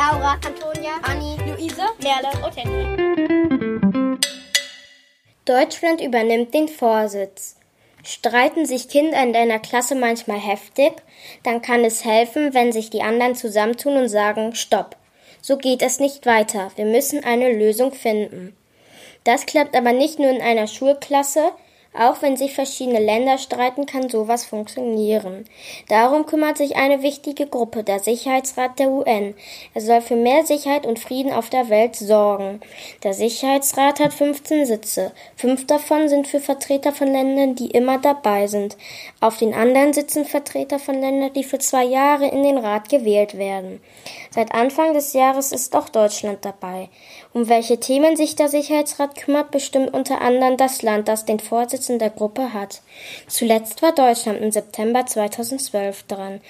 [0.00, 4.18] Laura, Antonia, Anni, Luise, Merle und Henry.
[5.44, 7.56] Deutschland übernimmt den Vorsitz.
[8.02, 10.94] Streiten sich Kinder in deiner Klasse manchmal heftig,
[11.42, 14.96] dann kann es helfen, wenn sich die anderen zusammentun und sagen Stopp.
[15.42, 16.72] So geht es nicht weiter.
[16.76, 18.56] Wir müssen eine Lösung finden.
[19.24, 21.52] Das klappt aber nicht nur in einer Schulklasse,
[21.92, 25.44] auch wenn sich verschiedene Länder streiten, kann sowas funktionieren.
[25.88, 29.34] Darum kümmert sich eine wichtige Gruppe, der Sicherheitsrat der UN.
[29.74, 32.60] Er soll für mehr Sicherheit und Frieden auf der Welt sorgen.
[33.02, 35.10] Der Sicherheitsrat hat 15 Sitze.
[35.34, 38.76] Fünf davon sind für Vertreter von Ländern, die immer dabei sind.
[39.20, 43.36] Auf den anderen sitzen Vertreter von Ländern, die für zwei Jahre in den Rat gewählt
[43.36, 43.80] werden.
[44.30, 46.88] Seit Anfang des Jahres ist auch Deutschland dabei.
[47.32, 51.79] Um welche Themen sich der Sicherheitsrat kümmert, bestimmt unter anderem das Land, das den Vorsitz
[51.88, 52.82] In der Gruppe hat.
[53.26, 56.40] Zuletzt war Deutschland im September 2012 dran.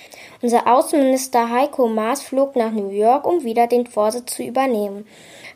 [0.42, 5.06] Unser Außenminister Heiko Maas flog nach New York, um wieder den Vorsitz zu übernehmen.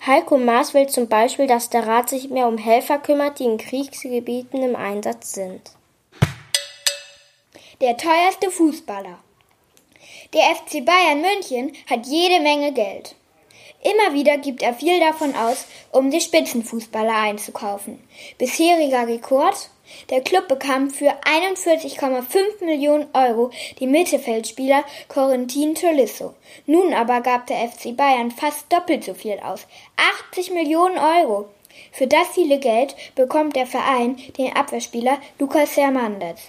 [0.07, 3.59] Heiko Maas will zum Beispiel, dass der Rat sich mehr um Helfer kümmert, die in
[3.59, 5.61] Kriegsgebieten im Einsatz sind.
[7.81, 9.19] Der teuerste Fußballer.
[10.33, 13.15] Der FC Bayern München hat jede Menge Geld.
[13.85, 18.03] Immer wieder gibt er viel davon aus, um die Spitzenfußballer einzukaufen.
[18.39, 19.69] Bisheriger Rekord?
[20.09, 26.33] Der Club bekam für 41,5 Millionen Euro die Mittelfeldspieler Corentin Tolisso.
[26.65, 29.67] Nun aber gab der FC Bayern fast doppelt so viel aus.
[30.31, 31.51] 80 Millionen Euro.
[31.93, 36.41] Für das viele Geld bekommt der Verein den Abwehrspieler Lucas Hernandez.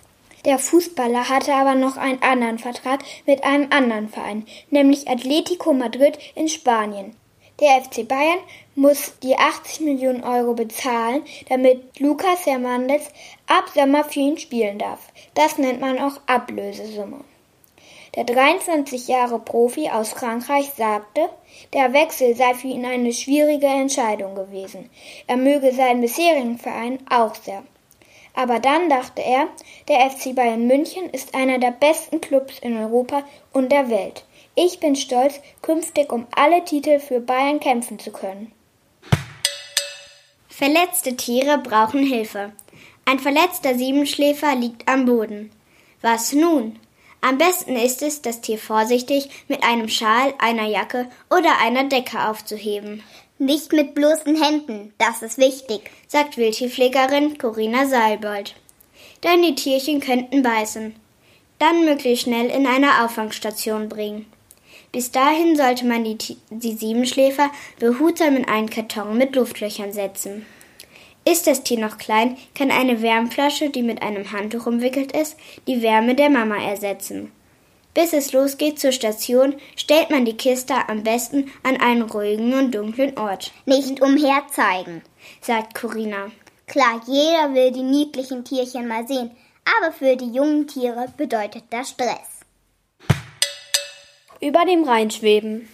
[0.46, 6.18] Der Fußballer hatte aber noch einen anderen Vertrag mit einem anderen Verein, nämlich Atletico Madrid
[6.36, 7.18] in Spanien.
[7.62, 8.40] Der FC Bayern
[8.76, 13.10] muss die 80 Millionen Euro bezahlen, damit Lucas Hernandez
[13.48, 15.00] ab Sommer für ihn spielen darf.
[15.36, 17.24] Das nennt man auch Ablösesumme.
[18.16, 21.30] Der 23 Jahre Profi aus Frankreich sagte,
[21.74, 24.90] der Wechsel sei für ihn eine schwierige Entscheidung gewesen.
[25.28, 27.64] Er möge seinen bisherigen Verein auch sehr.
[28.36, 29.48] Aber dann dachte er,
[29.88, 33.24] der FC Bayern München ist einer der besten Clubs in Europa
[33.54, 34.26] und der Welt.
[34.56, 38.52] Ich bin stolz, künftig um alle Titel für Bayern kämpfen zu können.
[40.50, 42.54] Verletzte Tiere brauchen Hilfe.
[43.06, 45.52] Ein verletzter Siebenschläfer liegt am Boden.
[46.02, 46.80] Was nun?
[47.22, 52.30] Am besten ist es, das Tier vorsichtig mit einem Schal, einer Jacke oder einer Decke
[52.30, 53.04] aufzuheben.
[53.38, 58.56] Nicht mit bloßen Händen, das ist wichtig, sagt Wildtierpflegerin Corinna Seilbold.
[59.26, 60.96] Denn die Tierchen könnten beißen.
[61.60, 64.26] Dann möglichst schnell in eine Auffangstation bringen.
[64.94, 70.46] Bis dahin sollte man die, die Siebenschläfer behutsam in einen Karton mit Luftlöchern setzen.
[71.26, 75.36] Ist das Tier noch klein, kann eine Wärmflasche, die mit einem Handtuch umwickelt ist,
[75.68, 77.34] die Wärme der Mama ersetzen.
[77.96, 82.76] Bis es losgeht zur Station, stellt man die Kiste am besten an einen ruhigen und
[82.76, 83.52] dunklen Ort.
[83.66, 85.02] Nicht umherzeigen,
[85.42, 86.30] sagt Corinna.
[86.68, 89.32] Klar, jeder will die niedlichen Tierchen mal sehen,
[89.80, 92.36] aber für die jungen Tiere bedeutet das Stress
[94.46, 95.68] über dem Rhein schweben.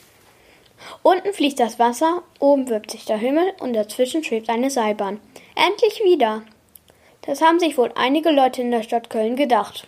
[1.03, 5.19] Unten fließt das Wasser, oben wirbt sich der Himmel und dazwischen schwebt eine Seilbahn.
[5.55, 6.43] Endlich wieder!
[7.23, 9.87] Das haben sich wohl einige Leute in der Stadt Köln gedacht.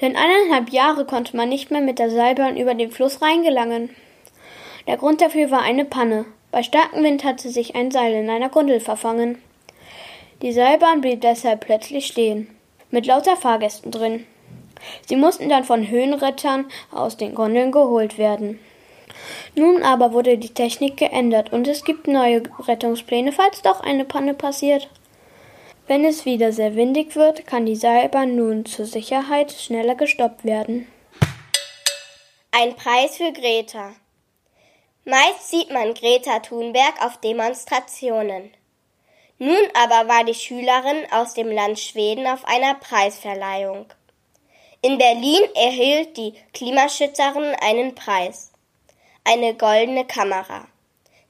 [0.00, 3.90] Denn eineinhalb Jahre konnte man nicht mehr mit der Seilbahn über den Fluss Rhein gelangen.
[4.86, 6.26] Der Grund dafür war eine Panne.
[6.52, 9.42] Bei starkem Wind hatte sich ein Seil in einer Gondel verfangen.
[10.42, 12.48] Die Seilbahn blieb deshalb plötzlich stehen,
[12.90, 14.26] mit lauter Fahrgästen drin.
[15.06, 18.60] Sie mussten dann von Höhenrettern aus den Gondeln geholt werden.
[19.54, 24.34] Nun aber wurde die Technik geändert und es gibt neue Rettungspläne, falls doch eine Panne
[24.34, 24.88] passiert.
[25.88, 30.88] Wenn es wieder sehr windig wird, kann die Seilbahn nun zur Sicherheit schneller gestoppt werden.
[32.50, 33.94] Ein Preis für Greta.
[35.04, 38.50] Meist sieht man Greta Thunberg auf Demonstrationen.
[39.38, 43.86] Nun aber war die Schülerin aus dem Land Schweden auf einer Preisverleihung.
[44.82, 48.50] In Berlin erhielt die Klimaschützerin einen Preis.
[49.22, 50.66] Eine goldene Kamera.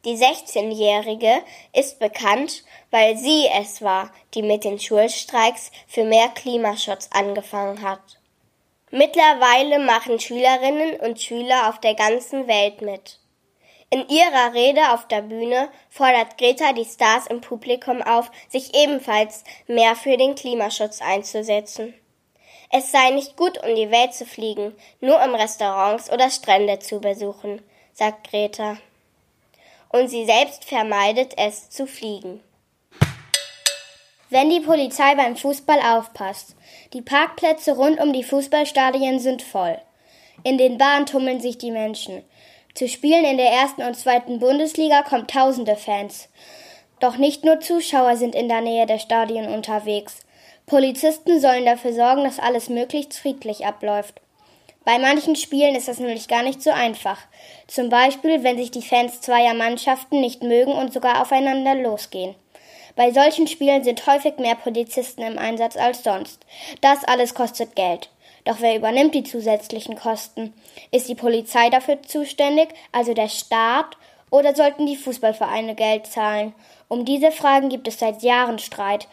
[0.06, 1.42] Die 16-Jährige
[1.72, 2.62] ist bekannt,
[2.92, 8.20] weil sie es war, die mit den Schulstreiks für mehr Klimaschutz angefangen hat.
[8.92, 13.18] Mittlerweile machen Schülerinnen und Schüler auf der ganzen Welt mit.
[13.90, 19.42] In ihrer Rede auf der Bühne fordert Greta die Stars im Publikum auf, sich ebenfalls
[19.66, 21.94] mehr für den Klimaschutz einzusetzen.
[22.70, 27.00] Es sei nicht gut, um die Welt zu fliegen, nur um Restaurants oder Strände zu
[27.00, 27.60] besuchen,
[27.92, 28.76] sagt Greta.
[29.90, 32.40] Und sie selbst vermeidet es zu fliegen.
[34.28, 36.56] Wenn die Polizei beim Fußball aufpasst.
[36.92, 39.78] Die Parkplätze rund um die Fußballstadien sind voll.
[40.42, 42.24] In den Bahnen tummeln sich die Menschen.
[42.74, 46.28] Zu Spielen in der ersten und zweiten Bundesliga kommen tausende Fans.
[47.00, 50.20] Doch nicht nur Zuschauer sind in der Nähe der Stadien unterwegs.
[50.66, 54.20] Polizisten sollen dafür sorgen, dass alles möglichst friedlich abläuft.
[54.86, 57.18] Bei manchen Spielen ist das nämlich gar nicht so einfach.
[57.66, 62.36] Zum Beispiel, wenn sich die Fans zweier Mannschaften nicht mögen und sogar aufeinander losgehen.
[62.94, 66.46] Bei solchen Spielen sind häufig mehr Polizisten im Einsatz als sonst.
[66.82, 68.10] Das alles kostet Geld.
[68.44, 70.54] Doch wer übernimmt die zusätzlichen Kosten?
[70.92, 73.96] Ist die Polizei dafür zuständig, also der Staat,
[74.30, 76.54] oder sollten die Fußballvereine Geld zahlen?
[76.86, 79.08] Um diese Fragen gibt es seit Jahren Streit.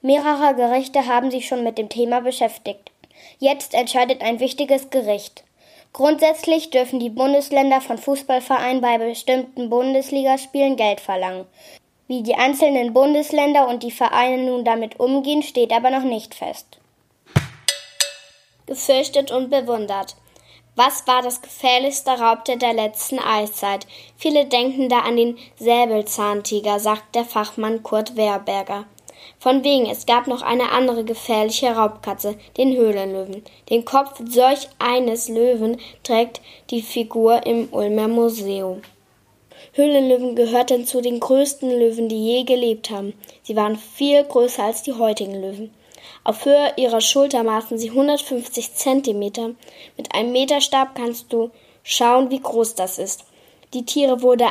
[0.00, 2.92] Mehrere Gerichte haben sich schon mit dem Thema beschäftigt.
[3.38, 5.44] Jetzt entscheidet ein wichtiges Gericht.
[5.92, 11.46] Grundsätzlich dürfen die Bundesländer von Fußballvereinen bei bestimmten Bundesligaspielen Geld verlangen.
[12.06, 16.78] Wie die einzelnen Bundesländer und die Vereine nun damit umgehen, steht aber noch nicht fest.
[18.66, 20.16] Gefürchtet und bewundert.
[20.76, 23.86] Was war das gefährlichste Raubtier der letzten Eiszeit?
[24.16, 28.84] Viele denken da an den Säbelzahntiger, sagt der Fachmann Kurt Wehrberger.
[29.40, 33.44] Von wegen, es gab noch eine andere gefährliche Raubkatze, den Höhlenlöwen.
[33.70, 36.40] Den Kopf solch eines Löwen trägt
[36.70, 38.82] die Figur im Ulmer Museum.
[39.74, 43.14] Höhlenlöwen gehörten zu den größten Löwen, die je gelebt haben.
[43.44, 45.72] Sie waren viel größer als die heutigen Löwen.
[46.24, 49.50] Auf Höhe ihrer Schulter maßen sie 150 Zentimeter.
[49.96, 51.50] Mit einem Meterstab kannst du
[51.84, 53.24] schauen, wie groß das ist.
[53.72, 54.48] Die Tiere wurden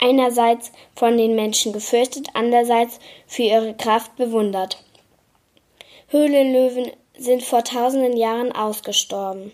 [0.00, 4.82] einerseits von den Menschen gefürchtet, andererseits für ihre Kraft bewundert.
[6.08, 9.52] Höhlenlöwen sind vor tausenden Jahren ausgestorben.